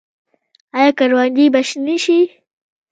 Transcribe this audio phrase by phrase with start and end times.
[0.77, 2.19] آیا کروندې به شنې شي؟